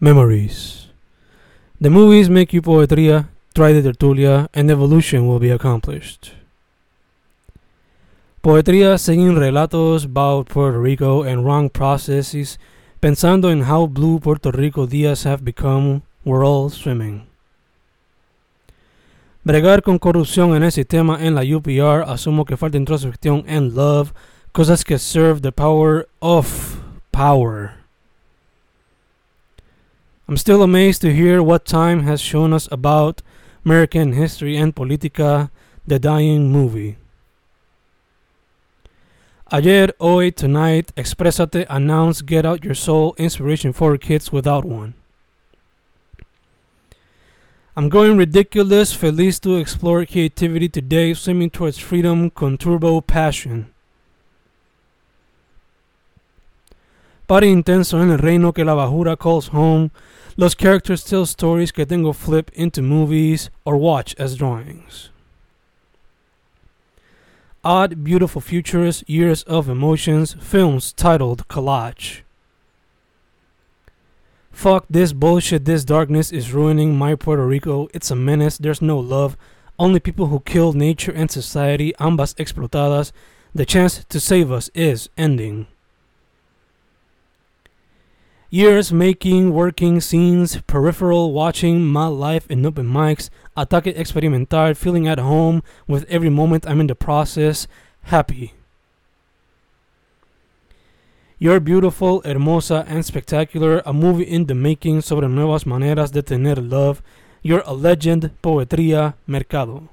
[0.00, 0.86] Memories.
[1.80, 6.34] The movies make you poetria, try the tertulia, and evolution will be accomplished.
[8.40, 12.58] Poetria singing relatos about Puerto Rico and wrong processes,
[13.02, 17.26] pensando en how blue Puerto Rico días have become, we're all swimming.
[19.44, 24.12] Bregar con corrupción en el sistema en la UPR, asumo que falta introspección and love,
[24.52, 27.77] cosas que serve the power of power.
[30.28, 33.22] I'm still amazed to hear what time has shown us about
[33.64, 35.50] American history and politica,
[35.86, 36.98] the dying movie.
[39.50, 44.92] Ayer, hoy, tonight, exprésate, announce, get out your soul, inspiration for kids without one.
[47.74, 53.72] I'm going ridiculous, feliz to explore creativity today, swimming towards freedom con turbo passion.
[57.28, 59.90] Party intenso en el reino que la bajura calls home.
[60.38, 65.10] Los characters tell stories que tengo flip into movies or watch as drawings.
[67.62, 72.22] Odd, beautiful futures, years of emotions, films titled Collage.
[74.50, 77.88] Fuck this bullshit, this darkness is ruining my Puerto Rico.
[77.92, 79.36] It's a menace, there's no love,
[79.78, 83.12] only people who kill nature and society, ambas explotadas.
[83.54, 85.66] The chance to save us is ending.
[88.50, 95.18] Years making, working scenes, peripheral watching my life in open mics, ataque experimental, feeling at
[95.18, 97.68] home with every moment I'm in the process,
[98.04, 98.54] happy.
[101.38, 106.56] You're beautiful, hermosa, and spectacular, a movie in the making sobre nuevas maneras de tener
[106.56, 107.02] love.
[107.42, 109.90] You're a legend, poetría, mercado.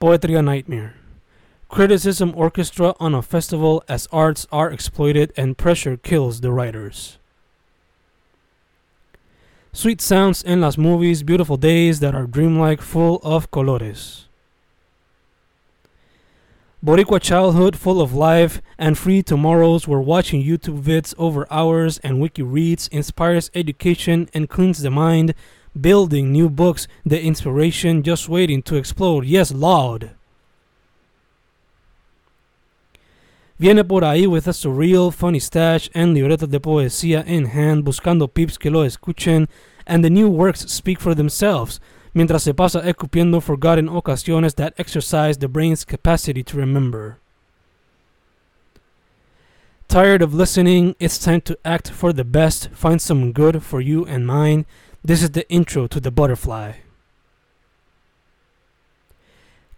[0.00, 0.99] Poetria Nightmare.
[1.70, 7.16] Criticism orchestra on a festival as arts are exploited and pressure kills the writers.
[9.72, 14.24] Sweet sounds in las movies, beautiful days that are dreamlike, full of colores.
[16.84, 22.20] Boricua childhood full of life and free tomorrows where watching YouTube vids over hours and
[22.20, 25.34] wiki reads inspires education and cleans the mind,
[25.80, 29.24] building new books, the inspiration just waiting to explode.
[29.24, 30.16] Yes, loud.
[33.60, 38.26] Viene por ahí with a surreal, funny stash and libretas de poesía in hand, buscando
[38.26, 39.50] peeps que lo escuchen,
[39.86, 41.78] and the new works speak for themselves,
[42.14, 47.18] mientras se pasa escupiendo forgotten ocasiones that exercise the brain's capacity to remember.
[49.88, 54.06] Tired of listening, it's time to act for the best, find some good for you
[54.06, 54.64] and mine.
[55.04, 56.76] This is the intro to the butterfly.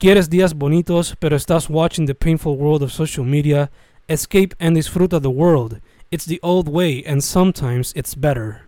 [0.00, 3.68] Quieres días bonitos, pero estás watching the painful world of social media.
[4.08, 5.80] Escape and disfruta the world.
[6.12, 8.67] It's the old way, and sometimes it's better.